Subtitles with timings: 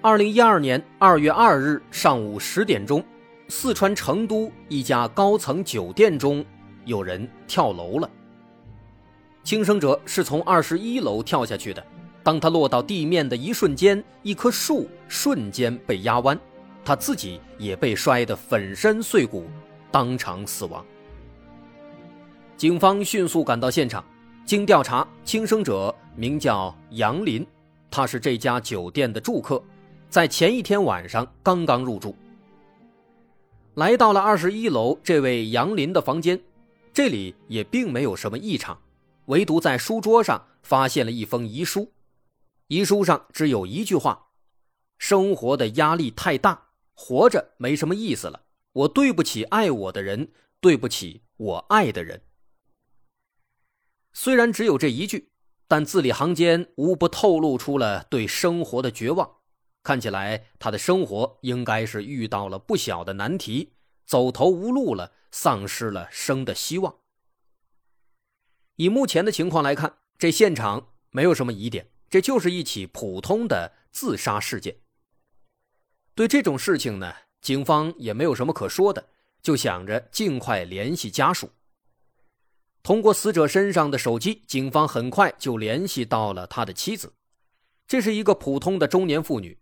[0.00, 3.04] 二零一二年二月二日上午十点钟，
[3.48, 6.44] 四川成都一家高层酒店中
[6.84, 8.08] 有人跳楼了。
[9.42, 11.84] 轻生者是从二十一楼跳下去的，
[12.22, 16.38] 当他落到地面的一瞬间，一棵树瞬间被压弯，
[16.84, 19.46] 他自己也被摔得粉身碎骨，
[19.90, 20.84] 当场死亡。
[22.56, 24.04] 警方迅速赶到现场，
[24.46, 27.44] 经调查，轻生者名叫杨林，
[27.90, 29.60] 他是这家酒店的住客。
[30.10, 32.16] 在前一天晚上刚刚入住，
[33.74, 36.40] 来到了二十一楼这位杨林的房间，
[36.94, 38.80] 这里也并没有什么异常，
[39.26, 41.92] 唯独在书桌上发现了一封遗书，
[42.68, 44.28] 遗书上只有一句话
[44.96, 52.22] ：“生活的压力太大，活着没什么意思了，我对不起爱我的人，对不起我爱的人。”
[54.14, 55.32] 虽然只有这一句，
[55.68, 59.37] 但字里行间无不透露出了对生活的绝望。
[59.88, 63.72] 看起来他的生活应该是遇到了不小的难题，
[64.04, 66.94] 走投无路了，丧失了生的希望。
[68.76, 74.76] 以目前的情况来看，这现场没有什么疑点，这就是一起普通的自杀事件。
[76.14, 77.10] 对这种事情呢，
[77.40, 79.08] 警方也没有什么可说的，
[79.40, 81.48] 就想着尽快联系家属。
[82.82, 87.14] 通过死者身上的手机，警方很快就联系到了他的妻子，
[87.86, 89.58] 这是一个普通的中年妇女。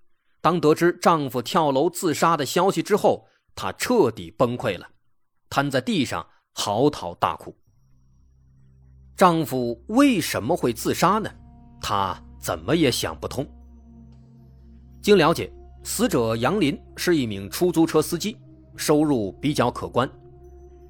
[0.46, 3.26] 当得知丈夫跳楼自杀的消息之后，
[3.56, 4.86] 她彻底崩溃了，
[5.50, 7.52] 瘫在地上嚎啕大哭。
[9.16, 11.28] 丈夫为什么会自杀呢？
[11.80, 13.44] 她怎么也想不通。
[15.02, 15.52] 经了解，
[15.82, 18.36] 死者杨林是一名出租车司机，
[18.76, 20.08] 收入比较可观。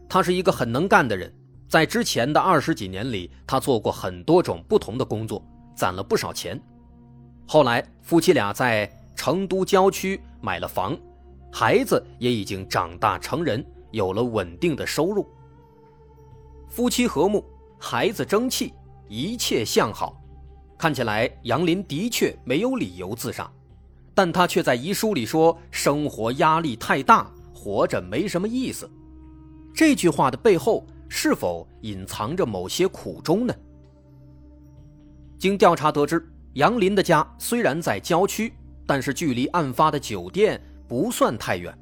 [0.07, 1.35] 他是一个很能干的人，
[1.67, 5.43] 在之前的二十几年里，他做过很多种不同的工作，
[5.75, 6.63] 攒了不少钱。
[7.49, 8.87] 后来，夫妻俩在。
[9.17, 10.97] 成都郊区买了房，
[11.51, 15.27] 孩子也已经长大成人，有了稳定的收入。
[16.69, 17.43] 夫妻和睦，
[17.79, 18.73] 孩子争气，
[19.09, 20.23] 一切向好。
[20.79, 23.51] 看起来杨林的确没有理由自杀，
[24.15, 28.89] 但他却在遗书里说：“生活压力太大，活着没什么意思。”
[29.75, 33.55] 这句话的背后是否隐藏着某些苦衷呢？
[35.39, 36.23] 经调查得知，
[36.55, 38.53] 杨林的家虽然在郊区。
[38.87, 41.77] 但是距离案发的酒店不算太远，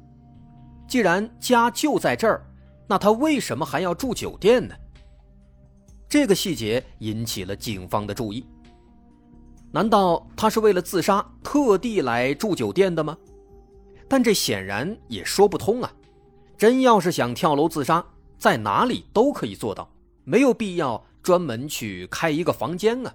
[0.87, 2.43] 既然家就在这儿，
[2.87, 4.75] 那他为什么还要住酒店呢？
[6.09, 8.45] 这个细节引起了警方的注意。
[9.71, 13.17] 难道他是为了自杀特地来住酒店的吗？
[14.07, 15.91] 但这显然也说不通啊！
[16.57, 18.05] 真要是想跳楼自杀，
[18.37, 19.91] 在哪里都可以做到，
[20.23, 23.13] 没有必要专门去开一个房间啊。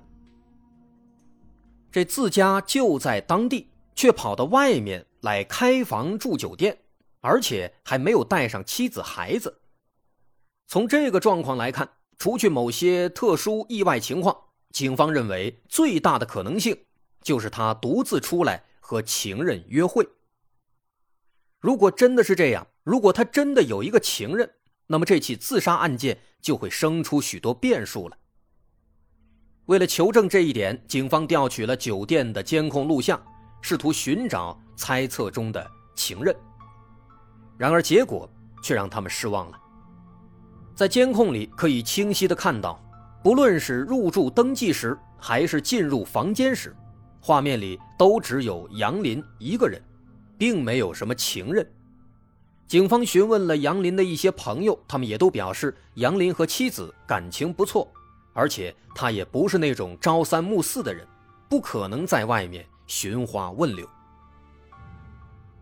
[1.91, 3.70] 这自家就在当地。
[4.01, 6.79] 却跑到外面来开房住酒店，
[7.21, 9.61] 而且还没有带上妻子孩子。
[10.69, 14.35] 从这个状况来看，除去某些特殊意外情况，
[14.71, 16.75] 警方认为最大的可能性
[17.21, 20.09] 就是他独自出来和情人约会。
[21.59, 24.51] 如果真的是这样，如果他真的有一个情人，
[24.87, 28.17] 那么这起自杀案件就会生出许多变数了。
[29.67, 33.23] 为了求证这一点，警方调取了酒店的监控录像。
[33.61, 36.35] 试图寻找猜测中的情人，
[37.57, 38.29] 然而结果
[38.63, 39.61] 却让他们失望了。
[40.75, 42.83] 在监控里可以清晰的看到，
[43.23, 46.75] 不论是入住登记时，还是进入房间时，
[47.21, 49.83] 画面里都只有杨林一个人，
[50.39, 51.71] 并没有什么情人。
[52.67, 57.93] 警方询问了杨林的一些朋友，他们也都表示杨林和妻子感情不错，
[58.33, 61.07] 而且他也不是那种朝三暮四的人，
[61.49, 62.65] 不可能在外面。
[62.91, 63.89] 寻花问柳。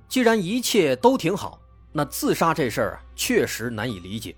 [0.09, 1.61] 既然一切都挺好，
[1.93, 4.35] 那自杀这事儿确实难以理解，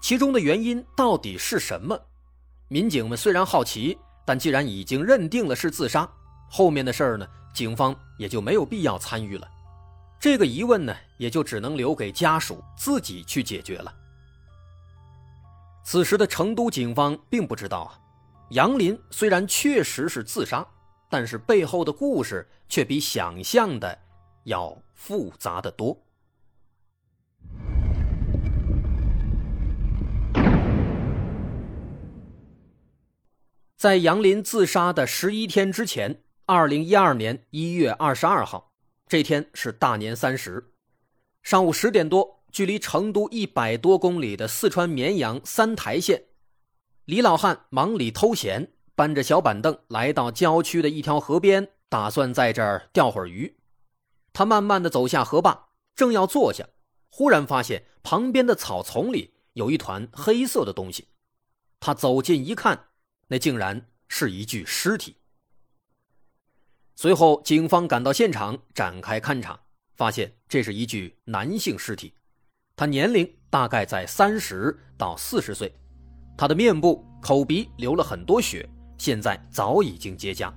[0.00, 2.00] 其中的原因到底是什么？
[2.68, 6.08] 民警们虽然好奇，但既然已经认定了是自杀，
[6.48, 9.48] 后面的事儿呢，警方也就没有必要参与了。
[10.20, 13.92] 这个疑问呢，也就只能留给家属自己去解决了。
[15.82, 17.98] 此时的成都警方并不知道啊，
[18.50, 20.64] 杨林虽然确实是自杀。
[21.10, 23.98] 但是背后的故事却比想象的
[24.44, 26.00] 要复杂的多。
[33.76, 38.72] 在杨林自杀的十一天之前，二零一二年一月二十二号，
[39.08, 40.72] 这天是大年三十，
[41.42, 46.24] 上午十点多，距离成都一百多公里的四川绵阳三台县，
[47.06, 53.56] 李老汉忙里偷闲，搬着小板凳来到郊区的一条河边，打算在这儿钓会儿鱼。
[54.34, 56.68] 他慢慢的走下河坝，正要坐下，
[57.08, 61.08] 忽然发现旁边的草丛里有一团黑色的东西。
[61.80, 62.88] 他走近一看。
[63.28, 65.16] 那竟然是一具尸体。
[66.94, 69.58] 随后，警方赶到现场展开勘查，
[69.94, 72.12] 发现这是一具男性尸体，
[72.76, 75.74] 他年龄大概在三十到四十岁，
[76.36, 78.68] 他的面部、口鼻流了很多血，
[79.00, 80.52] 现在早已经结痂。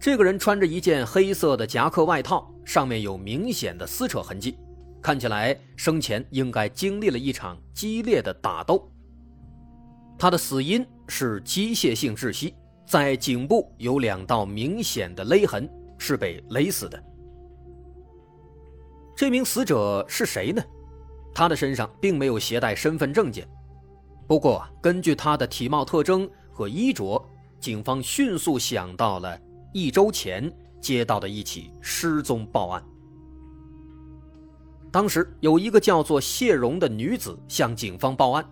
[0.00, 4.58] 这个人穿着一件黑色的夹克外套，上面有明显的撕扯痕迹，
[5.00, 8.90] 看起来生前应该经历了一场激烈的打斗。
[10.18, 12.52] 他的死因是机械性窒息，
[12.84, 17.00] 在颈部有两道明显的勒痕，是被勒死的。
[19.16, 20.60] 这名死者是谁呢？
[21.32, 23.46] 他的身上并没有携带身份证件，
[24.26, 26.28] 不过根据他的体貌特征
[26.58, 27.24] 和衣着，
[27.60, 29.40] 警方迅速想到了
[29.72, 32.82] 一周前接到的一起失踪报案。
[34.90, 38.44] 当时有一个叫做谢荣的女子向警方报案。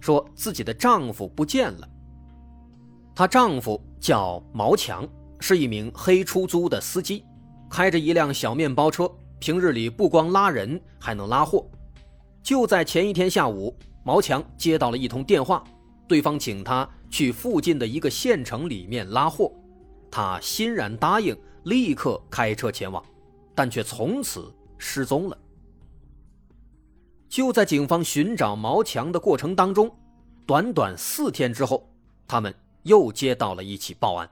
[0.00, 1.88] 说自己的丈夫不见了。
[3.12, 5.04] 她丈夫叫毛强，
[5.40, 7.24] 是一名黑出租的司机，
[7.68, 9.10] 开着一辆小面包车，
[9.40, 11.68] 平日里不光拉人，还能拉货。
[12.40, 15.64] 就在前一天下午，毛强接到了一通电话，
[16.08, 19.52] 对方请他去附近的一个县城里面拉货，
[20.10, 23.04] 他欣然答应，立刻开车前往，
[23.54, 25.38] 但却从此失踪了。
[27.28, 29.94] 就在警方寻找毛强的过程当中，
[30.46, 31.86] 短短四天之后，
[32.26, 34.30] 他们又接到了一起报案。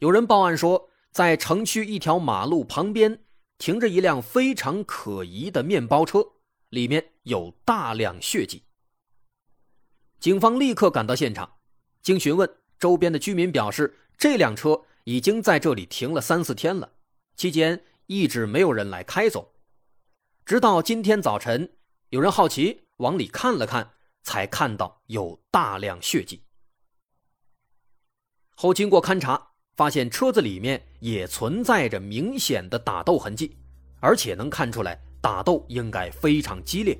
[0.00, 3.20] 有人报案说，在城区一条马路旁边
[3.58, 6.18] 停着一辆非常可疑的面包车，
[6.70, 8.63] 里面有大量血迹。
[10.24, 11.56] 警方立刻赶到现场，
[12.00, 12.48] 经询问，
[12.78, 16.90] 周边的居民表示，这辆车已经在这里停了三四天了，
[17.36, 19.52] 期间一直没有人来开走，
[20.46, 21.70] 直到今天早晨。
[22.08, 23.90] 有人好奇往里看了看，
[24.22, 26.42] 才看到有大量血迹。
[28.54, 33.58] 后经过勘查，发现车子里面也存在着明显的打斗痕迹，
[34.00, 36.98] 而且能看出来打斗应该非常激烈。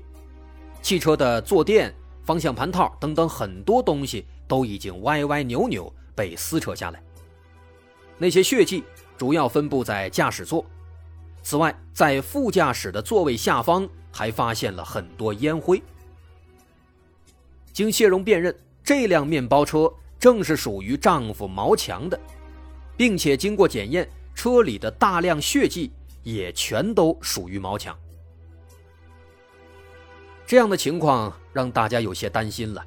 [0.83, 1.91] 汽车的坐垫、
[2.25, 7.01] 方向盘套等等很多东西都已经歪歪扭扭被撕扯下来。
[8.17, 8.83] 那些血迹
[9.17, 10.65] 主要分布在驾驶座，
[11.43, 13.87] 此外，在副驾驶的座位下方。
[14.17, 15.83] 还发现了很多烟灰。
[17.73, 22.17] 经谢荣辨认，这辆面包车正是属于丈夫毛强的，
[22.95, 25.91] 并且经过检验，车里的大量血迹
[26.23, 27.93] 也全都属于毛强。
[30.45, 32.85] 这样的情况让大家有些担心了。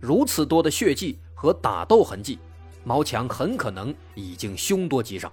[0.00, 2.38] 如此多的血迹和打斗痕迹，
[2.82, 5.30] 毛强很可能已经凶多吉少。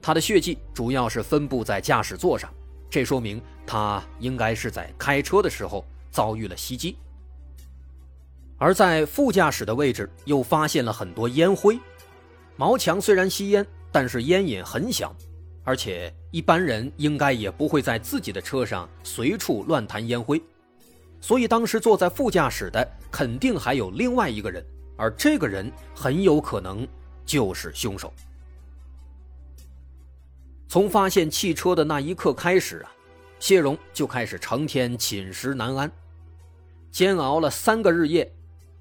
[0.00, 2.48] 他的血迹主要是分布在驾驶座上。
[2.88, 6.96] 这说明他应该是在开车的时候遭遇了袭击，
[8.56, 11.76] 而在副驾驶的位置又发现了很多烟灰。
[12.56, 15.12] 毛强虽然吸烟，但是烟瘾很小，
[15.64, 20.40] 而且一般人应该也不会在自己的车上随处乱弹烟灰，
[21.20, 24.64] 所以当时坐在副驾驶的肯定还有另外一个人，
[24.96, 26.86] 而这个人很有可能
[27.24, 28.12] 就是凶手。
[30.68, 32.92] 从发现汽车的那一刻开始啊，
[33.38, 35.90] 谢荣就开始成天寝食难安，
[36.90, 38.32] 煎熬了三个日夜。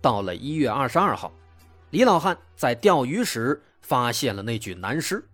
[0.01, 1.29] 到了一月二十二号，
[1.89, 5.27] 李老汉在钓鱼时发现了那具男尸，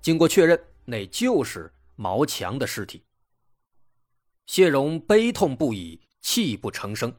[0.00, 3.02] 经过确认，那就是毛强的尸体。
[4.46, 7.14] 谢荣悲痛不已，泣不成声。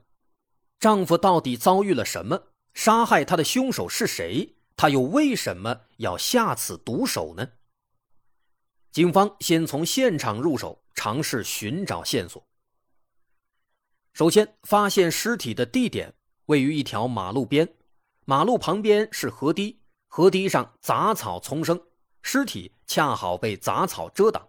[0.79, 2.47] 丈夫到底遭遇了什么？
[2.73, 4.55] 杀害他的凶手是谁？
[4.75, 7.49] 他又为什么要下此毒手呢？
[8.91, 12.45] 警方先从现场入手，尝试寻找线索。
[14.13, 16.13] 首先，发现尸体的地点
[16.47, 17.75] 位于一条马路边，
[18.25, 21.81] 马路旁边是河堤，河堤上杂草丛生，
[22.21, 24.47] 尸体恰好被杂草遮挡。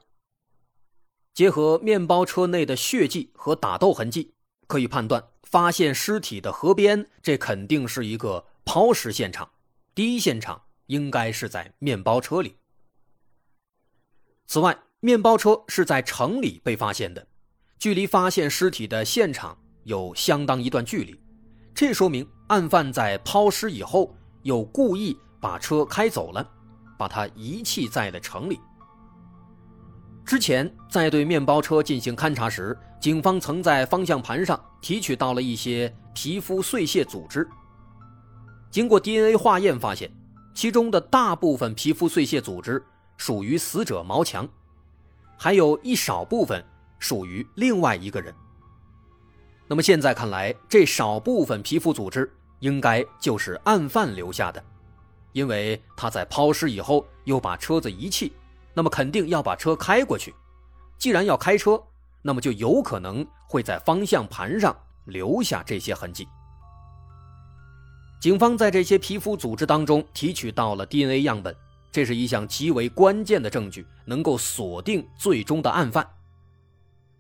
[1.34, 4.34] 结合面包车内的血迹和打斗痕迹，
[4.72, 9.50] 可以判断，发现尸体的河边，这肯定是一个抛尸现场，
[9.94, 12.56] 第一现场应该是在面包车里。
[14.46, 17.26] 此外，面包车是在城里被发现的，
[17.78, 21.20] 距离发现尸体的现场有相当一段距离，
[21.74, 26.50] 这说明案犯在抛尸以后有故意把车开走了，
[26.98, 28.58] 把它遗弃在了城里。
[30.24, 37.46] 之前在对面包车进行勘查时，警方曾在方向盘上提取到了一些皮肤碎屑组织。
[38.70, 40.08] 经过 DNA 化验发现，
[40.54, 42.80] 其中的大部分皮肤碎屑组织
[43.16, 44.48] 属于死者毛强，
[45.36, 46.64] 还有一少部分
[47.00, 48.32] 属于另外一个人。
[49.66, 54.62] 那么现在看来，这少部分皮肤组织应该就是案犯留下的，
[55.32, 58.32] 因为他在抛尸以后又把车子遗弃。
[58.74, 60.32] 那么肯定要把车开过去，
[60.98, 61.82] 既然要开车，
[62.22, 64.76] 那么就有可能会在方向盘上
[65.06, 66.26] 留下这些痕迹。
[68.20, 71.54] 警方在这些皮肤组织当中提取到了 DNA 样本，
[71.90, 76.08] 这是一项极为关键的证据，能够锁定最终的案犯。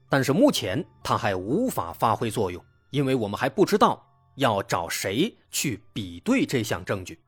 [0.08, 4.06] 但是目前它还无法发挥作用，因为我们还不知道
[4.36, 7.20] 要找谁去比对这项证据。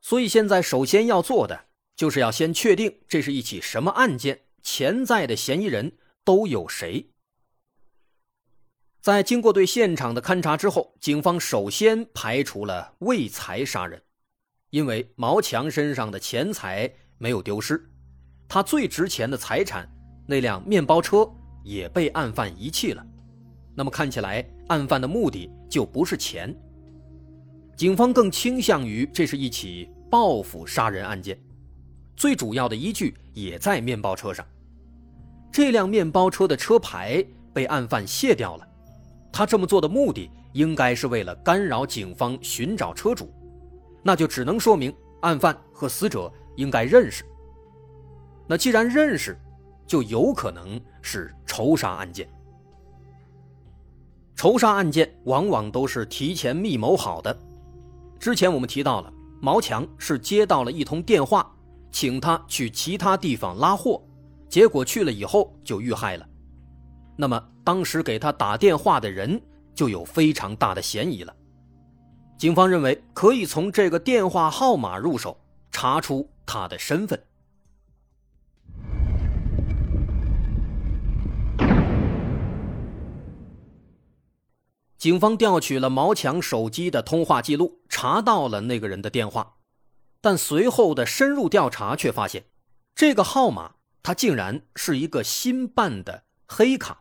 [0.00, 1.66] 所以现在首先要做的。
[1.96, 5.92] 就是要先确定这是一起什么案件，潜在的嫌疑人
[6.30, 7.10] 都有谁。
[9.00, 14.00] 在经过对现场的勘查之后，警方首先排除了为财杀人，
[14.70, 17.84] 因为毛强身上的钱财没有丢失，
[18.46, 19.90] 他最值钱的财产
[20.24, 21.28] 那辆面包车
[21.64, 23.04] 也被案犯遗弃了，
[23.74, 26.56] 那么看起来案犯的目的就不是钱。
[27.76, 31.36] 警方更倾向于这是一起报复杀人案件。
[32.14, 34.46] 最主要的依据也在面包车上，
[35.52, 38.68] 这辆面包车的车牌被案犯卸掉了，
[39.32, 43.32] 他这么做的目的应该是为了干扰警方寻找车主，
[44.02, 47.24] 那就只能说明案犯和死者应该认识。
[48.46, 49.36] 那既然认识，
[49.86, 52.28] 就有可能是仇杀案件。
[54.36, 57.36] 仇杀案件往往都是提前密谋好的，
[58.18, 61.50] 之前我们提到了毛强是接到了一通电话。
[61.92, 64.00] 请他去其他地方拉货，
[64.50, 66.28] 结果去了以后就遇害了。
[67.16, 69.40] 那么当时给他打电话的人
[69.74, 71.34] 就有非常大的嫌疑了。
[72.36, 75.38] 警方认为可以从这个电话号码入手，
[75.70, 77.22] 查出他的身份。
[84.96, 89.54] 警方调取了毛强手机的通话记录，查到了那个人的电话。
[90.20, 92.44] 但随后的深入调查却发现，
[92.94, 97.00] 这个号码它竟然是一个新办的黑卡，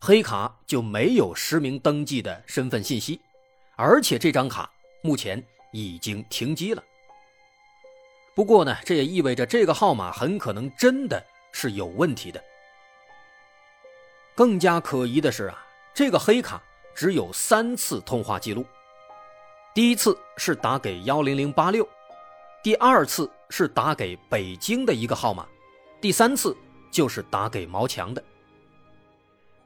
[0.00, 3.20] 黑卡就没有实名登记的身份信息，
[3.76, 4.70] 而且这张卡
[5.02, 6.82] 目前已经停机了。
[8.34, 12.42] 不过呢，这也意味着这个号码很可能真的是有问题的。
[14.34, 16.62] 更加可疑的是啊，这个黑卡
[16.94, 18.64] 只有三次通话记录，
[19.74, 21.88] 第一次是打给幺零零八六。
[22.62, 25.46] 第二次是打给北京的一个号码，
[26.00, 26.56] 第三次
[26.90, 28.22] 就是打给毛强的。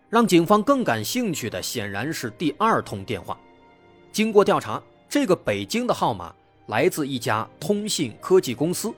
[0.08, 3.38] 让警方更感兴趣的显然是第二通电话。
[4.10, 6.34] 经过调查，这个北京的号码
[6.66, 8.92] 来自一家通信科技公司。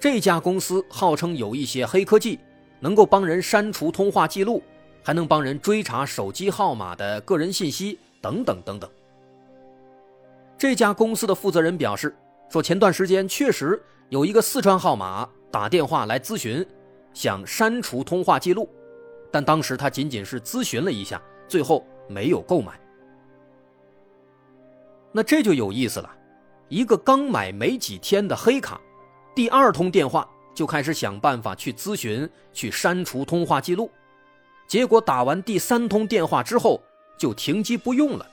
[0.00, 2.38] 这家公司号称有一些黑科技，
[2.80, 4.62] 能够帮人删除通话记录，
[5.02, 8.90] 还能帮人追查手机号码的个人信息等等等等。
[10.56, 12.14] 这家公司的负责人表示。
[12.50, 13.78] 说前段时间确实
[14.08, 16.66] 有一个四川号码打电话来咨询，
[17.12, 18.68] 想删除通话记录，
[19.30, 22.78] 但当时他仅仅是咨询了一下，最后没有购买。
[25.10, 26.10] 那这就有意思了，
[26.68, 28.80] 一个刚买没几天的黑卡，
[29.34, 33.90] 第二通电话就开始想办法去咨询去删除通话记录，
[34.66, 36.80] 结果打完第三通电话之后
[37.16, 38.26] 就停机不用了，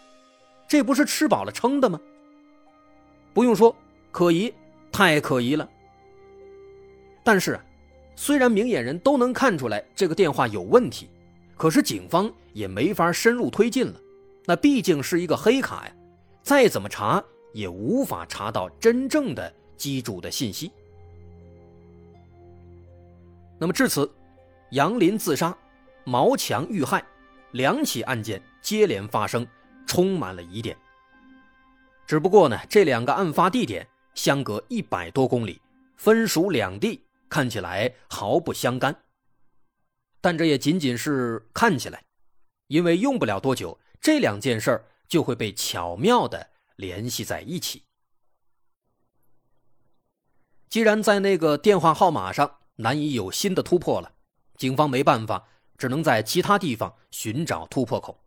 [0.67, 1.99] 这不是吃饱了撑的吗？
[3.33, 3.75] 不用说。
[4.11, 4.53] 可疑，
[4.93, 5.69] 太可疑了。
[7.25, 7.59] 但是，
[8.15, 11.09] 虽然明眼人都能看出来这个电话有问题，
[11.57, 13.99] 可是警方也没法深入推进了。
[14.45, 15.91] 那毕竟是一个黑卡呀，
[16.43, 20.71] 再怎么查也无法查到真正的机主的信息。
[23.57, 24.07] 那么至此，
[24.69, 25.57] 杨林自杀，
[26.03, 27.03] 毛强遇害，
[27.53, 29.47] 两起案件接连发生，
[29.87, 30.77] 充满了疑点。
[32.05, 33.87] 只不过呢，这两个案发地点。
[34.13, 35.59] 相隔一百多公里，
[35.97, 39.03] 分属两地，看起来毫不相干。
[40.21, 42.03] 但这也仅仅是看起来，
[42.67, 47.83] 因为用不了多久，这两件事儿就会被巧妙的联系在一起。
[50.67, 54.13] 既然在那个电话号码上难以有新的突破了。
[54.57, 58.23] 警方没办法，只能在其他地方寻找突破口。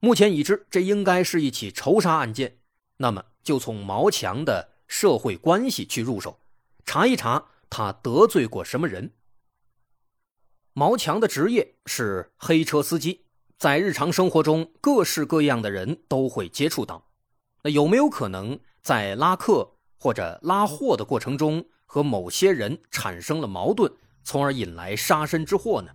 [0.00, 2.58] 目前已知这应该是一起仇杀案件，
[2.98, 6.40] 那么就从毛强的社会关系去入手，
[6.84, 9.12] 查一查他得罪过什么人。
[10.72, 13.24] 毛强的职业是黑车司机，
[13.58, 17.04] 在日常生活中各式各样的人都会接触到。
[17.62, 25.90] 那有没有可能在拉客或者拉货的过程中和某些人产生了矛盾，从而引来杀身之祸呢？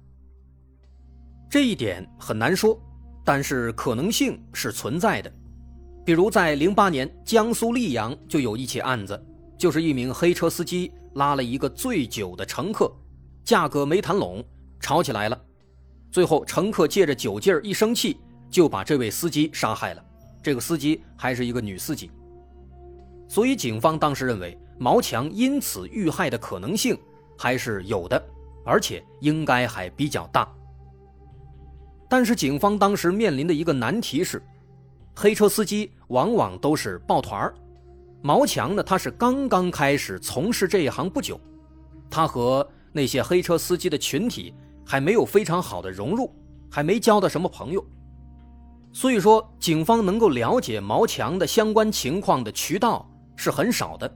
[1.50, 2.78] 这一点很难说。
[3.26, 5.34] 但是可能性是存在的，
[6.06, 9.26] 比如在零八年江苏溧阳就有一起案子，
[9.58, 12.92] 就是一名黑车司机拉了一个醉酒的乘客，
[13.44, 14.44] 价格没谈拢，
[14.80, 15.42] 吵起来了，
[16.12, 18.18] 最后乘客借着酒劲儿一生气，
[18.50, 20.04] 就把这位司机杀害了。
[20.42, 22.12] 这个司机还是一个女司机，
[23.30, 26.98] 所以警方当时认为毛强因此遇害的可能性
[27.38, 28.22] 还是有的，
[28.66, 30.48] 而且应该还比较大。
[32.10, 34.44] 但是警方当时面临的一个难题是，
[35.16, 37.56] 黑车司机往往都是抱团儿，
[38.24, 41.40] 毛强呢他是刚刚开始从事这一行不久，
[42.10, 44.54] 他和那些黑车司机的群体
[44.86, 46.34] 还没有非常好的融入，
[46.72, 47.86] 还没交到什么朋友，
[48.92, 54.12] 所以说警方能够了解毛强的相关情况的渠道是很少的。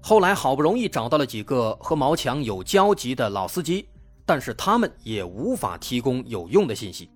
[0.00, 3.86] 后来好不容易找到了几个和毛强有交集的老司机。
[4.28, 7.08] 但是他们也无法提供有用的信息，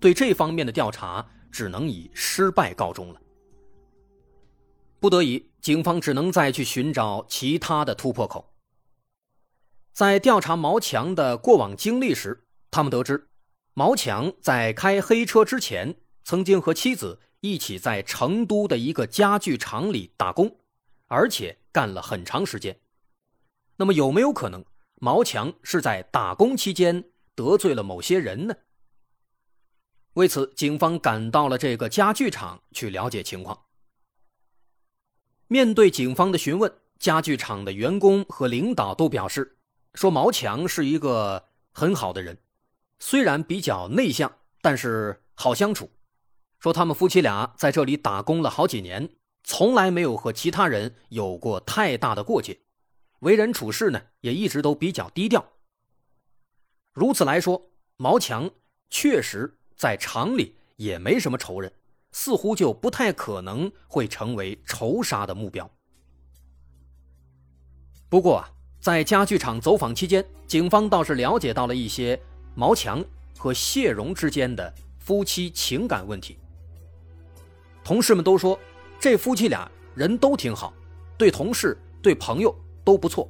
[0.00, 3.20] 对这方面的调查只能以失败告终了。
[4.98, 8.52] 不得已，警方只能再去寻找其他的突破口。
[9.92, 13.28] 在调查毛强的过往经历时，他们得知，
[13.74, 20.58] 毛强在开黑车之前，曾经和妻子一起在成都的一个家具厂里打工，
[21.06, 22.78] 而且干了很长时间。
[23.76, 24.64] 那么，有没有可能？
[24.98, 27.04] 毛强是在打工期间
[27.34, 28.54] 得罪了某些人呢。
[30.14, 33.65] 为此，警方赶到了这个家具厂去了解情况。
[35.48, 39.56] 面对警方的询问，家具厂的员工和领导都表示，
[39.94, 42.36] 说毛强是一个很好的人，
[42.98, 45.90] 虽然比较内向，但是好相处。
[46.58, 49.08] 说他们夫妻俩在这里打工了好几年，
[49.44, 52.58] 从来没有和其他人有过太大的过节。
[53.20, 55.52] 为人处事呢，也一直都比较低调。
[56.92, 58.50] 如此来说，毛强
[58.90, 61.72] 确实在厂里也没什么仇人，
[62.18, 65.70] 似乎就不太可能会成为仇杀的目标。
[68.08, 68.48] 不过啊，
[68.80, 72.18] 在家具厂走访期间，警方倒是了解到了一些
[72.54, 73.04] 毛强
[73.36, 76.38] 和谢荣之间的夫妻情感问题。
[77.84, 78.58] 同事们都说，
[78.98, 80.72] 这夫妻俩人都挺好，
[81.18, 82.56] 对同事、对朋友。
[82.82, 83.28] 都不错，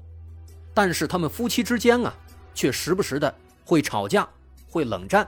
[0.74, 2.14] 但是他们夫妻之间啊，
[2.54, 4.28] 却时不时的会吵架，
[4.68, 5.26] 会冷战，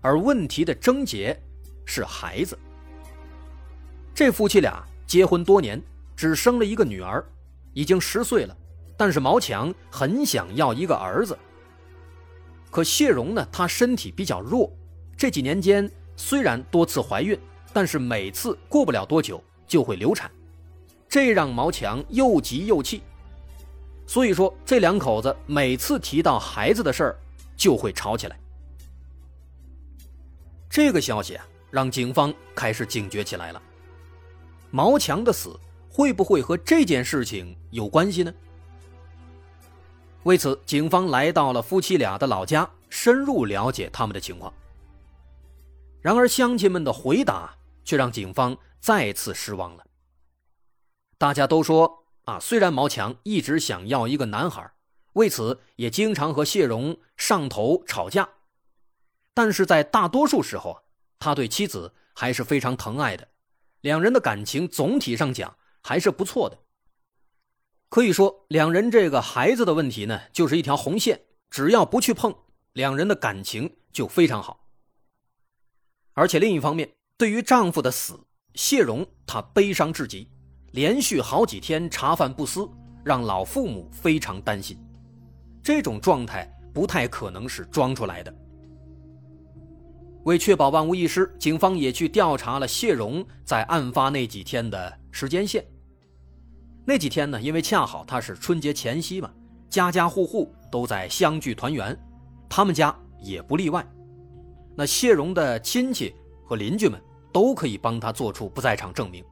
[0.00, 1.36] 而问题的症结
[1.84, 2.58] 是孩子。
[4.14, 5.82] 这夫妻俩结婚多年，
[6.16, 7.24] 只生了一个女儿，
[7.72, 8.56] 已经十岁了，
[8.96, 11.38] 但是毛强很想要一个儿子。
[12.70, 14.70] 可谢荣呢，她身体比较弱，
[15.16, 17.38] 这几年间虽然多次怀孕，
[17.72, 20.30] 但是每次过不了多久就会流产，
[21.08, 23.02] 这让毛强又急又气。
[24.06, 27.18] 所以说，这两口子每次提到孩子的事儿，
[27.56, 28.38] 就会吵起来。
[30.68, 33.60] 这个消息啊，让警方开始警觉起来了。
[34.70, 35.58] 毛强的死
[35.90, 38.32] 会不会和这件事情有关系呢？
[40.22, 44.54] 为此，警方来到了夫妻俩的老家，深入了解他们的情况。
[46.00, 47.52] 然而，乡亲们的回答
[47.84, 49.84] 却让警方再次失望了。
[51.18, 51.98] 大家都说。
[52.24, 54.70] 啊，虽然毛强一直想要一个男孩，
[55.14, 58.28] 为此也经常和谢荣上头吵架，
[59.34, 60.81] 但是在大多数时候啊，
[61.22, 63.28] 他对妻子还是非常疼爱的，
[63.80, 66.58] 两人的感情总体上讲还是不错的。
[67.88, 72.34] 可以说，两人这个孩子的问题呢，就是一条红线，只要不去碰，
[72.72, 74.66] 两人的感情就非常好。
[76.14, 78.18] 而且另一方面，对于丈夫的死，
[78.54, 80.28] 谢荣她悲伤至极。
[80.72, 82.66] 连续好几天茶饭不思，
[83.04, 84.78] 让老父母非常担心。
[85.62, 88.34] 这种状态不太可能是装出来的。
[90.24, 95.64] 为确保万无一失，警方也去调查了谢荣在案发那几天的时间线。
[96.84, 99.30] 那几天呢，因为恰好他是春节前夕嘛，
[99.68, 101.96] 家家户户都在相聚团圆，
[102.48, 103.86] 他们家也不例外。
[104.76, 107.00] 那谢荣的亲戚和邻居们
[107.32, 109.24] 都可以帮他做出不在场证明。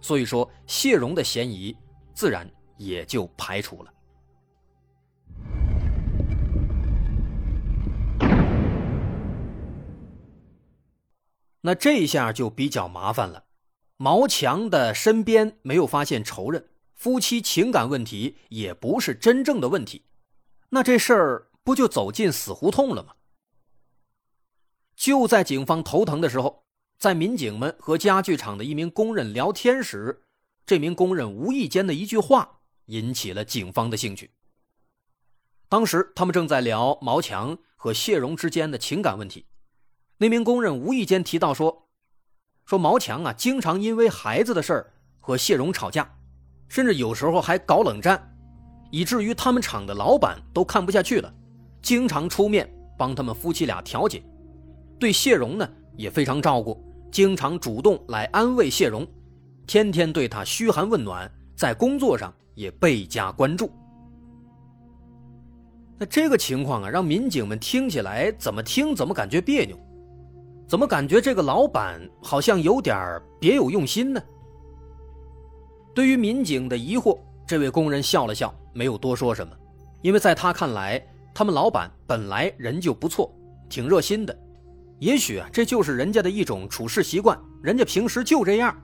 [0.00, 1.76] 所以说，谢荣的嫌疑
[2.14, 3.92] 自然也就排除了。
[11.68, 13.44] 那这下就比较麻烦了。
[13.98, 20.06] 毛强的身边没有发现仇人，夫妻情感问题也不是真正的问题，
[20.70, 23.12] 那这事儿不就走进死胡同了吗？
[24.96, 26.64] 就在警方头疼的时候，
[26.98, 30.22] 在民警们和家具厂的一名工人聊天时，
[30.64, 34.30] 这名工人无意间的一句话引起了警方的兴趣。
[35.68, 39.44] 当时他们正在聊毛强和谢荣之间的情感问题，
[40.18, 41.86] 那名工人无意间提到说。
[42.64, 46.06] 说毛强啊，经常因为孩子的事儿和谢荣吵架，
[46.68, 48.36] 甚至有时候还搞冷战，
[48.90, 51.32] 以至于他们厂的老板都看不下去了，
[51.80, 54.22] 经常出面帮他们夫妻俩调解，
[54.98, 56.78] 对谢荣呢也非常照顾，
[57.10, 59.06] 经常主动来安慰谢荣，
[59.66, 63.70] 天天对他嘘寒问暖，在工作上也倍加关注。
[65.96, 69.78] 那这个情况啊，让民警们听起来怎么听怎么感觉别扭。
[70.68, 74.22] 怎么感觉这个老板好像有点别有用心呢？
[75.94, 79.50] 对于民警的疑惑，这位工人笑了笑，没有多说什么，
[80.02, 81.02] 因为在他看来，
[81.32, 83.34] 他们老板本来人就不错，
[83.70, 84.38] 挺热心的，
[84.98, 88.78] 也许啊这就是人家的一种处事习惯，人家平时就这样。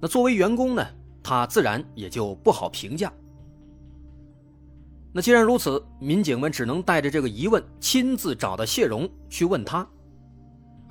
[0.00, 0.86] 那作为员工呢，
[1.22, 3.12] 他自然也就不好评价。
[5.12, 9.86] 那既然如此，民警们只能带着这个疑问，亲自找到谢荣去问他。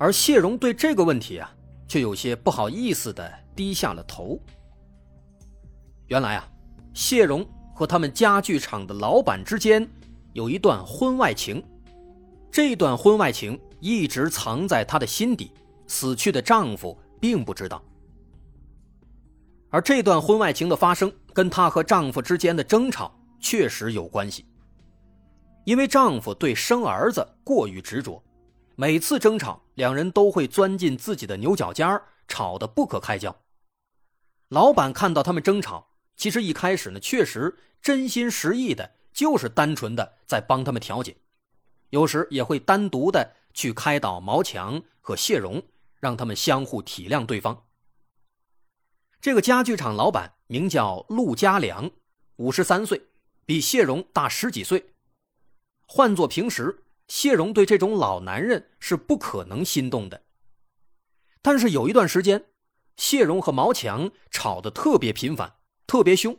[0.00, 1.54] 而谢荣对这个问题啊，
[1.86, 4.40] 却有些不好意思的低下了头。
[6.06, 6.48] 原来啊，
[6.94, 9.86] 谢荣和他们家具厂的老板之间
[10.32, 11.62] 有一段婚外情，
[12.50, 15.52] 这段婚外情一直藏在她的心底，
[15.86, 17.82] 死去的丈夫并不知道。
[19.68, 24.46] 而这段婚外情的发生，跟她和丈夫之间的争吵确实有关系，
[25.66, 28.22] 因为丈夫对生儿子过于执着。
[28.80, 33.42] 每次争吵，两人都会钻进自己的牛角尖儿吵得不可开交。
[34.48, 41.18] 老板看到他们争吵，其实一开始呢，确实真心实意的，就是单纯的在帮他们调解，
[41.90, 45.62] 有时也会单独的去开导毛强和谢荣，
[45.98, 47.66] 让他们相互体谅对方。
[49.20, 51.90] 这个家具厂老板名叫陆家良，
[52.36, 53.02] 五十三岁，
[53.44, 54.94] 比谢荣大十几岁。
[55.84, 56.84] 换做平时。
[57.10, 60.22] 谢荣对这种老男人是不可能心动的，
[61.42, 62.44] 但是有一段时间，
[62.96, 65.56] 谢荣和毛强吵得特别频繁，
[65.88, 66.38] 特别凶。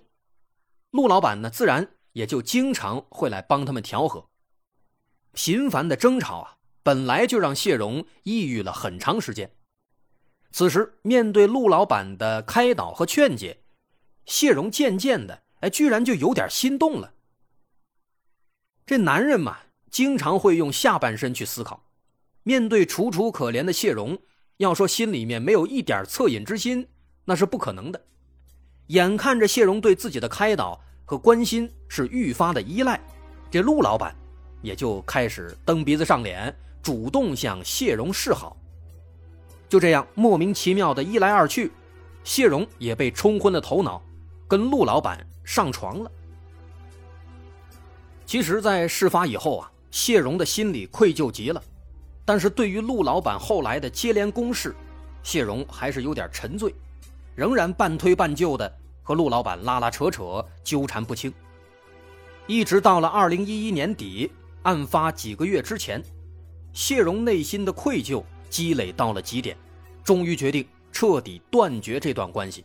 [0.91, 4.29] 陆老板呢，自然也就经常会来帮他们调和。
[5.33, 9.53] 频繁的争吵啊，本来就让谢荣抑郁了很长时间。
[10.53, 13.65] 此时面对陆老板的开导和劝解，
[14.25, 17.13] 谢荣渐渐的，哎，居然就有点心动了。
[18.85, 19.63] 这男人嘛。
[19.91, 21.83] 经常会用下半身去思考，
[22.43, 24.17] 面对楚楚可怜的谢荣，
[24.55, 26.87] 要说心里面没有一点恻隐之心，
[27.25, 28.01] 那是不可能的。
[28.87, 32.99] 眼看着谢荣对自己的开导和关心是愈发的依赖，
[33.51, 34.15] 这陆老板
[34.61, 38.55] 也就开始蹬鼻子上脸，主动向谢荣示好。
[39.67, 41.71] 就这样莫名其妙的一来二去，
[42.23, 44.01] 谢荣也被冲昏了头脑，
[44.47, 46.11] 跟陆老板上床了。
[48.25, 49.70] 其实，在事发以后啊。
[49.91, 51.61] 谢荣的心里愧疚极了，
[52.23, 54.73] 但是对于陆老板后来的接连攻势，
[55.21, 56.73] 谢荣还是有点沉醉，
[57.35, 58.73] 仍然半推半就的
[59.03, 61.31] 和陆老板拉拉扯扯，纠缠不清。
[62.47, 64.31] 一直到了二零一一年底，
[64.63, 66.01] 案发几个月之前，
[66.73, 69.55] 谢荣内心的愧疚积累到了极点，
[70.03, 72.63] 终于决定彻底断绝这段关系，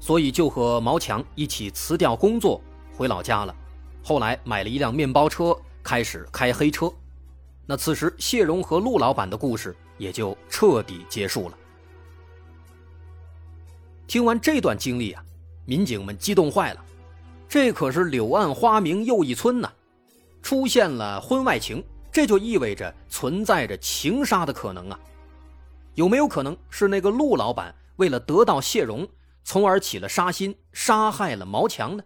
[0.00, 2.60] 所以就和毛强一起辞掉工作
[2.96, 3.54] 回老家了，
[4.02, 5.54] 后来买了一辆面包车。
[5.82, 6.92] 开始开黑车，
[7.66, 11.56] 那此时谢荣和陆老板的故事也就彻底结束了。
[14.06, 15.24] 听完这段经历啊，
[15.64, 16.84] 民警们激动坏了，
[17.48, 19.72] 这可是柳暗花明又一村呐，
[20.42, 24.98] 出现了婚外情，这就意味着存在着情杀的可能啊。
[25.94, 29.06] 有没有可能是那个陆老板为了得到谢荣，
[29.44, 32.02] 从而起了杀心，杀害了毛强呢？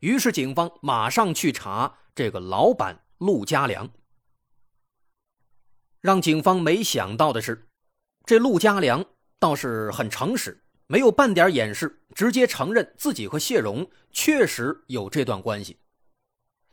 [0.00, 1.94] 于是警方马上去查。
[2.14, 3.88] 这个老板陆家良，
[6.00, 7.68] 让警方没想到的是，
[8.26, 9.04] 这陆家良
[9.38, 15.78] 倒是很诚实，没有半点掩饰，直接承认自己和谢荣确实有这段关系。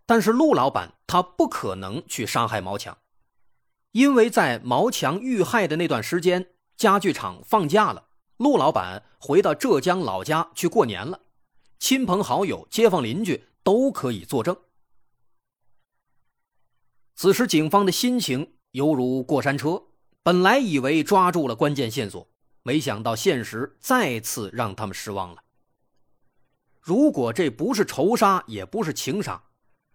[0.06, 2.98] 但是陆老板他不可能去杀害毛强，
[3.92, 11.22] 因为在毛强遇害的那段时间，家具厂放假了，陆老板回到浙江老家去过年了，
[11.80, 14.58] 亲朋好友、街坊邻居都可以作证。
[17.22, 19.84] 此时，警方的心情犹如过山车，
[20.24, 22.26] 本来以为抓住了关键线索，
[22.64, 25.44] 没想到现实再次让他们失望了。
[26.80, 29.44] 如果这不是仇杀，也不是情杀，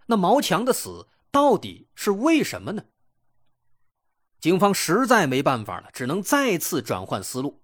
[0.05, 2.85] 那毛强的死到底是为什么呢？
[4.39, 7.63] 警方实在没办法了，只能再次转换思路。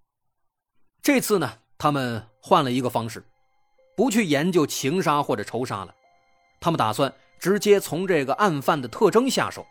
[1.02, 3.22] 这次呢，他们换了一个方式，
[3.94, 5.94] 不去研究情杀或者仇杀了，
[6.62, 9.66] 他们打算直接从这个案犯的特征下手，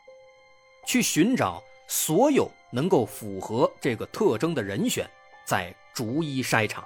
[0.87, 5.07] 去寻找所有能够符合这个特征的人选，
[5.45, 6.83] 再逐一筛查。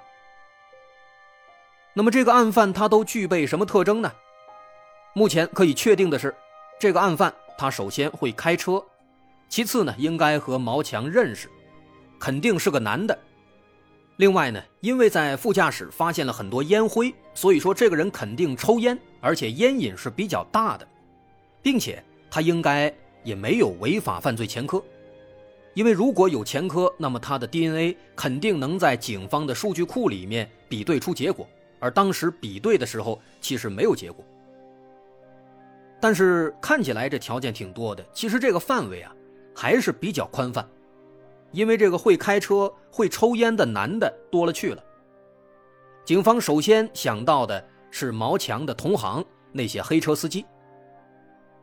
[1.94, 4.12] 那么这个案犯他都具备什么特征呢？
[5.14, 6.34] 目前可以确定的是，
[6.78, 8.84] 这个案犯他首先会开车，
[9.48, 11.48] 其次呢应该和毛强认识，
[12.18, 13.18] 肯定是个男的。
[14.16, 20.86] 另外呢，因为在副驾驶发现了很多烟灰，所以说这个人肯定抽烟，而且烟瘾是比较大的，
[21.60, 24.82] 并且他应该也没有违法犯罪前科，
[25.74, 31.48] 因为如果有前科，那么他的 DNA 肯定能在警方的数据库里面比对出结果。
[31.80, 34.24] 而当时比对的时候，其实没有结果。
[36.00, 39.14] 但是看起来这条件挺多的，其实这个范围啊
[39.54, 40.66] 还是比较宽泛，
[41.50, 44.82] 因为这个会开车、会抽烟的男的多了去了。
[46.04, 50.44] 警方首先想到的是毛强的同行那些黑车司机。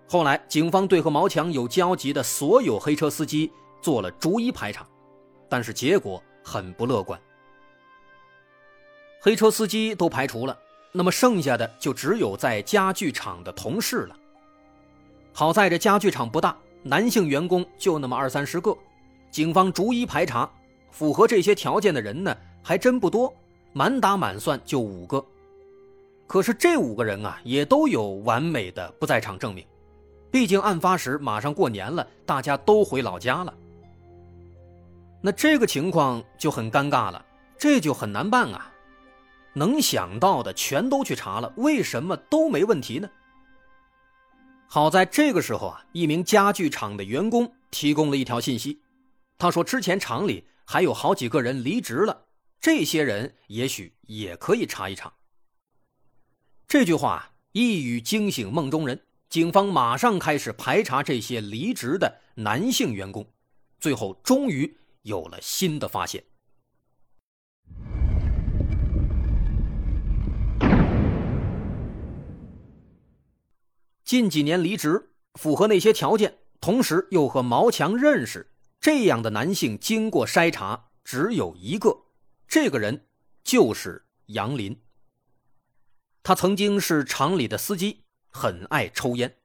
[0.08, 3.52] 后来，警方对和毛强有交集的所有黑车司机
[3.82, 4.86] 做了逐一排查，
[5.48, 7.20] 但是结果很不乐观。
[9.22, 10.58] 黑车司机都排除了，
[10.92, 14.16] 那么剩下的就只有在家具厂的同事了。
[15.32, 18.76] 好在这家具厂不大，男性员工就那么二三十个，
[19.30, 20.52] 警方逐一排查，
[20.90, 23.34] 符合这些条件的人呢还真不多，
[23.74, 25.24] 满打满算就五个。
[26.28, 29.66] 可是这五个人啊也都有完美的不在场证明，
[30.32, 33.54] 毕竟案发时马上过年了，大家都回老家了。
[35.22, 37.26] 那这个情况就很尴尬了，
[37.58, 38.72] 这就很难办啊。
[39.54, 43.10] 能想到的全都去查了，为什么都没问题呢？
[44.68, 48.80] 好在这个时候啊，一名家具厂的员工提供了一条信息，
[49.38, 52.18] 他说之前厂里还有好几个人离职了，
[52.62, 55.12] 这些人也许也可以查一查。
[56.68, 63.28] 这句话一语惊醒梦中人，警方马上开始排查这些离职的男性员工，
[63.80, 66.24] 最后终于有了新的发现。
[74.06, 81.98] 近几年离职，符合那些条件，同时又和毛强认识，这样的男性经过筛查只有一个，
[82.52, 83.08] 这个人
[83.46, 84.78] 就是杨林。
[86.22, 89.38] 他曾经是厂里的司机，很爱抽烟。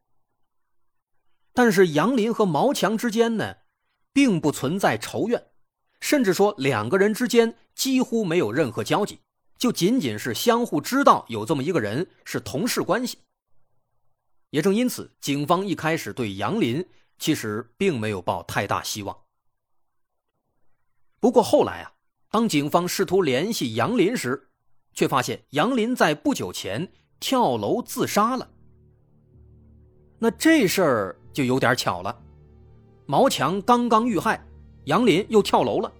[1.52, 3.58] 但是杨林和毛强之间呢，
[4.12, 5.46] 并不存在仇怨，
[6.00, 9.20] 甚至说两个人之间几乎没有任何交集，
[9.56, 13.18] 就仅仅是相互知道有这么一个人，是同事关系。
[14.50, 16.84] 也正因此，警方一开始对杨林
[17.20, 19.16] 其实并没有抱太大希望。
[21.20, 21.92] 不过后来啊，
[22.30, 24.48] 当警方试图联系杨林时，
[24.92, 26.88] 却发现杨林在不久前
[27.20, 28.48] 跳楼自杀了。
[30.18, 32.18] 那这事儿就有点巧了，
[33.06, 34.44] 毛强刚刚遇害，
[34.84, 35.92] 杨林又跳楼了。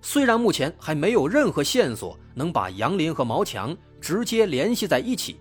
[0.00, 5.38] 虽然目前还没有任何线索能把杨林和毛强直接联系在一起，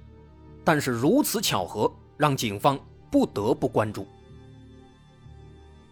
[0.63, 1.91] 但是如此巧合。
[2.17, 2.79] 让警方
[3.11, 4.07] 不得不关注。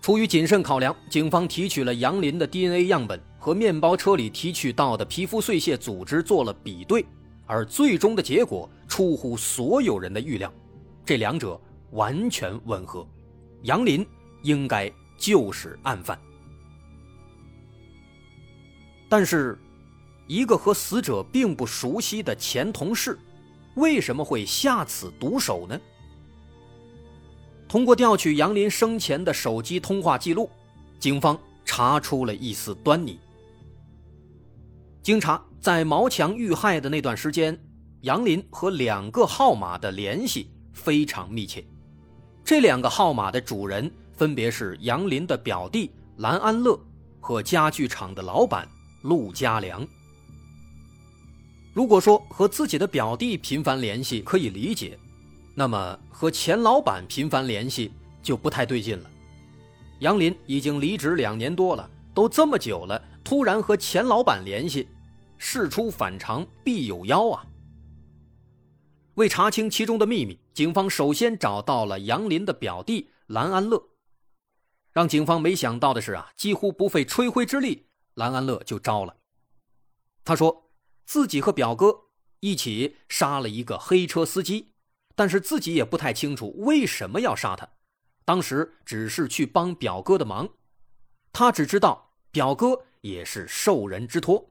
[0.01, 7.05] 出于谨慎考量，警方提取了杨林的 DNA 样本和面包车里提取到的皮肤碎屑组织做了比对，
[7.45, 10.51] 而最终的结果出乎所有人的预料，
[11.05, 13.08] 这两者完全吻合，
[13.62, 14.03] 杨林
[14.41, 16.19] 应该就是案犯。
[19.08, 19.60] 但是，
[20.25, 23.15] 一个和死者并不熟悉的前同事，
[23.75, 25.79] 为什么会下此毒手呢？
[27.67, 30.49] 通过调取杨林生前的手机通话记录，
[30.97, 33.19] 警方查出了一丝端倪。
[35.06, 37.56] 经查，在毛强遇害的那段时间，
[38.02, 41.63] 杨林和两个号码的联系非常密切。
[42.44, 46.76] 这两个号码的主人分别是杨林的表弟蓝安乐
[47.20, 48.68] 和家具厂的老板
[49.04, 49.88] 陆家良。
[51.72, 54.98] 如果说和自己的表弟频繁联系可以理解。
[55.54, 59.10] 那么和钱老板频繁联系就不太对劲了。
[60.00, 64.88] 杨林已经离职两年多了，都这么久了，突然和钱老板联系，
[65.38, 67.45] 事出反常必有妖啊！
[69.15, 73.89] 为查清其中的秘密，警方首先找到了杨林的表弟蓝安乐。
[74.91, 79.17] 让警方没想到的是啊，几乎不费吹灰之力，兰安乐就招了。
[80.24, 80.71] 他说
[81.06, 82.08] 自己和表哥
[82.39, 84.74] 一起杀了一个黑车司机，
[85.15, 87.69] 但是自己也不太清楚为什么要杀他，
[88.24, 90.50] 当时只是去帮表哥的忙。
[91.32, 94.50] 他只知道表哥也是受人之托，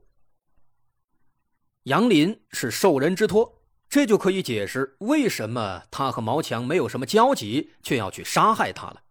[1.85, 9.03] 杨林是受人之托，这就可以解释为什么他和毛强没有什么交集，却要去杀害他了。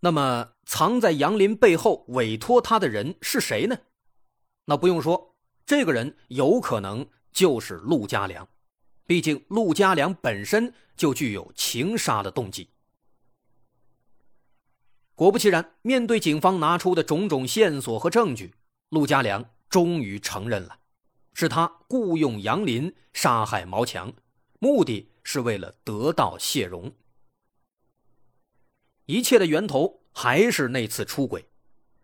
[0.00, 3.78] 那么，藏在杨林背后委托他的人是谁呢？
[4.64, 8.48] 那不用说，这个人有可能就是陆家良，
[9.06, 12.70] 毕竟陆家良本身就具有情杀的动机。
[15.14, 18.54] 果不其然，面对警方拿出的种种线索和证据，
[18.88, 20.79] 陆家良终于承认了，
[21.32, 24.12] 是他雇佣杨林杀害毛强，
[24.58, 26.92] 目的是为了得到谢荣。
[29.06, 31.48] 一切的源头还是那次出轨，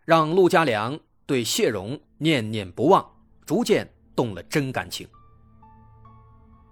[0.05, 0.99] 让陆家良。
[1.27, 3.05] 对谢荣念念不忘，
[3.45, 5.09] 逐渐动了真感情。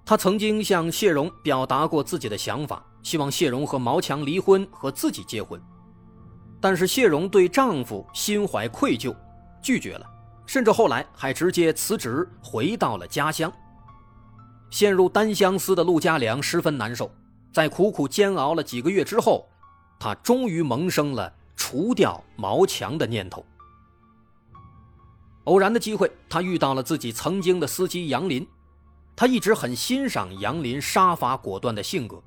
[0.07, 5.61] 他曾经向谢荣表达过自己的想法，希望谢荣和毛强离婚，和自己结婚。
[6.61, 9.12] 但是谢荣对丈夫心怀愧疚，
[9.61, 10.07] 拒绝了，
[10.47, 13.53] 甚至后来还直接辞职回到了家乡。
[14.71, 17.11] 陷入单相思的陆家良十分难受，
[17.53, 19.49] 在苦苦煎熬了几个月之后，
[19.99, 23.45] 他终于萌生了除掉毛强的念头。
[25.45, 28.47] 偶然的机会，他遇到了自己曾经的司机杨林，
[29.15, 32.21] 他一直很欣赏杨林杀伐果断的性格，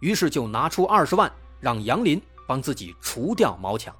[0.00, 3.94] 于是就拿出二十万让杨林帮自己除掉毛强。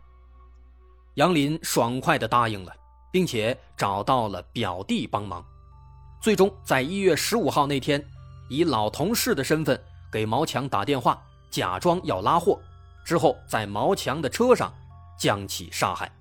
[1.14, 2.72] 杨林爽快地答应了，
[3.16, 5.42] 并且找到了表弟帮忙，
[6.20, 8.06] 最终在一月十五号那天，
[8.50, 11.18] 以老同事的身份给毛强打电话，
[11.50, 12.60] 假装要拉货，
[13.06, 14.70] 之后在毛强的车上
[15.18, 16.12] 将其杀害。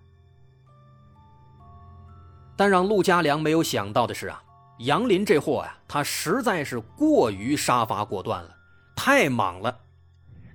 [2.55, 4.41] 但让陆家良没有想到的是啊，
[4.79, 8.55] 杨林这货呀，他实在是过于杀伐果断了，
[8.95, 9.77] 太莽了。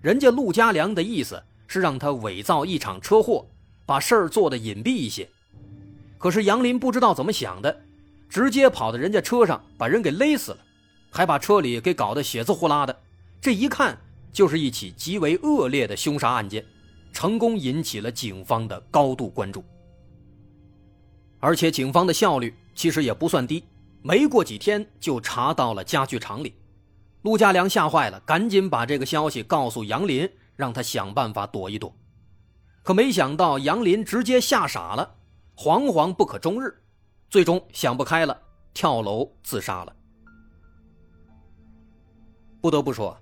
[0.01, 3.47] 人家陆家良的意思是让他伪造一场车祸，
[3.85, 5.29] 把事儿做得隐蔽一些。
[6.21, 7.81] 可是杨林不知道怎么想的，
[8.29, 10.59] 直接跑到人家车上把人给勒死了，
[11.11, 12.95] 还把车里给搞得血渍呼啦的。
[13.41, 13.99] 这一看
[14.31, 16.63] 就是一起极为恶劣的凶杀案件，
[17.11, 19.65] 成功引起了警方的高度关注。
[21.39, 23.65] 而且警方的效率其实也不算低，
[24.03, 26.55] 没过几天就查到了家具厂里。
[27.23, 31.97] 陆家良吓坏了，赶紧把这个消息告诉杨林，让他想办法躲一躲。
[32.83, 35.17] 可没想到杨林直接吓傻了，
[35.63, 36.75] 惶惶不可终日，
[37.29, 38.35] 最终想不开了，
[38.73, 39.95] 跳楼自杀了。
[42.63, 43.15] 不得不说，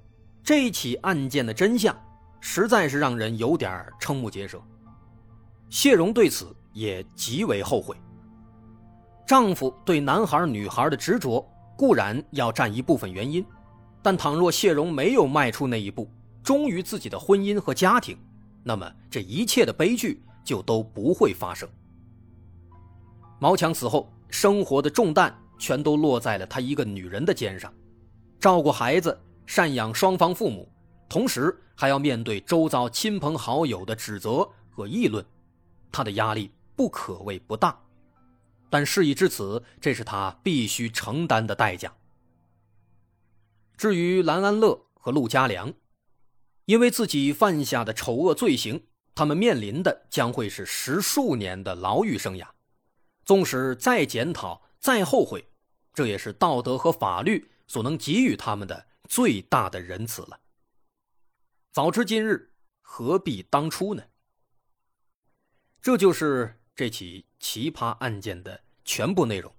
[0.45, 1.93] 这起案件的真相
[2.39, 4.63] 实在是让人有点瞠目结舌。
[5.69, 7.97] 谢荣对此也极为后悔。
[9.27, 11.45] 丈夫对男孩女孩的执着
[11.77, 13.45] 固然要占一部分原因，
[14.01, 16.09] 但倘若谢荣没有迈出那一步，
[16.45, 18.17] 忠于自己的婚姻和家庭，
[18.63, 21.69] 那么这一切的悲剧就都不会发生。
[23.39, 27.73] 毛强死后，生活的重担全都落在了她一个女人的肩上，
[28.41, 30.69] 照顾孩子，赡养双方父母，
[31.09, 35.25] 同时还要面对周遭亲朋好友的指责和议论，
[35.93, 37.79] 她的压力不可谓不大。
[38.71, 41.91] 但事已至此，这是他必须承担的代价。
[43.79, 45.73] 至于兰安乐和陆家良，
[46.67, 48.83] 因为自己犯下的丑恶罪行，
[49.15, 52.47] 他们面临的将会是十数年的牢狱生涯。
[53.29, 55.45] 纵使再检讨、再后悔，
[55.93, 60.41] 这也是道德和法律所能给予他们的最大的仁慈了。
[61.71, 64.03] 早知今日，何必当初呢？
[65.83, 67.27] 这就是这起。
[67.39, 69.55] 奇葩案件的全部内容，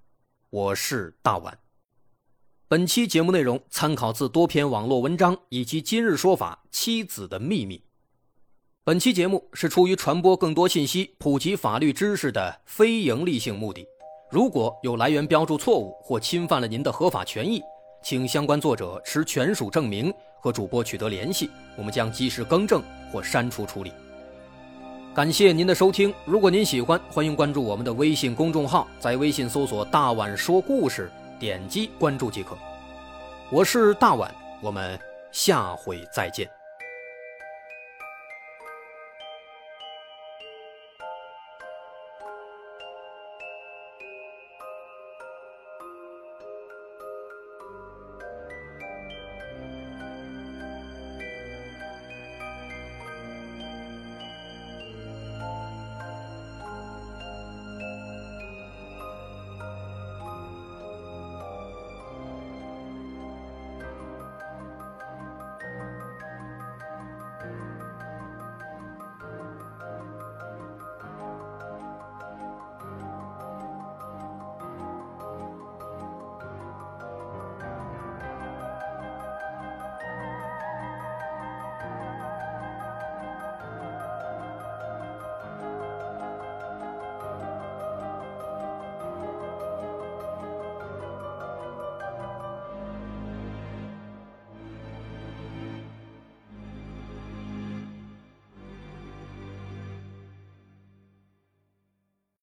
[0.50, 1.60] 我是大碗。
[2.68, 7.78] 本期节目内容参考自多篇网络文章以及今日说法《妻子的秘密》。
[8.90, 13.88] 本期节目是出于传播更多信息、普及法律知识的非营利性目的。
[14.32, 17.62] 如果有来源标注错误或侵犯了您的合法权益，
[18.02, 20.12] 请相关作者持权属证明
[20.42, 22.82] 和主播取得联系，我们将及时更正
[23.12, 23.92] 或删除处理。
[25.14, 32.58] 感谢您的收听，如果您喜欢，欢迎关注我们的微信公众号，在微信搜索“大碗说故事”，点击关注即可。
[33.52, 34.34] 我是大碗，
[34.64, 35.00] 我们
[35.32, 36.50] 下回再见。